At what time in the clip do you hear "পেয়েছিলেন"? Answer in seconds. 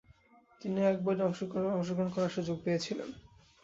2.65-3.09